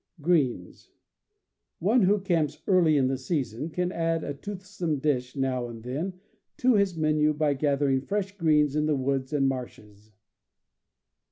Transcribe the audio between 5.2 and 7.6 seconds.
now and then, to his menu by